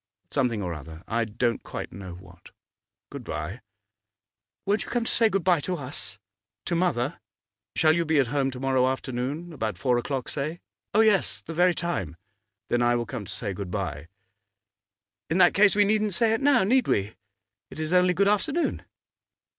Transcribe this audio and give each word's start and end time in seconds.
'Something 0.31 0.63
or 0.63 0.73
other, 0.73 1.03
I 1.07 1.25
don't 1.25 1.61
quite 1.61 1.91
know 1.93 2.13
what. 2.15 2.49
Good 3.11 3.23
bye!' 3.23 3.61
'Won't 4.65 4.83
you 4.83 4.89
come 4.89 5.05
to 5.05 5.11
say 5.11 5.29
good 5.29 5.43
bye 5.43 5.59
to 5.59 5.75
us 5.75 6.17
to 6.65 6.73
mother?' 6.73 7.19
'Shall 7.75 7.95
you 7.95 8.03
be 8.03 8.17
at 8.17 8.25
home 8.33 8.49
to 8.49 8.59
morrow 8.59 8.87
afternoon, 8.87 9.53
about 9.53 9.77
four 9.77 9.99
o'clock 9.99 10.27
say?' 10.27 10.59
'Oh, 10.95 11.01
yes; 11.01 11.41
the 11.41 11.53
very 11.53 11.75
time.' 11.75 12.17
'Then 12.69 12.81
I 12.81 12.95
will 12.95 13.05
come 13.05 13.25
to 13.25 13.31
say 13.31 13.53
good 13.53 13.69
bye.' 13.69 14.07
'In 15.29 15.37
that 15.37 15.53
case 15.53 15.75
we 15.75 15.85
needn't 15.85 16.15
say 16.15 16.33
it 16.33 16.41
now, 16.41 16.63
need 16.63 16.87
we? 16.87 17.13
It 17.69 17.79
is 17.79 17.93
only 17.93 18.15
good 18.15 18.27
afternoon. 18.27 18.81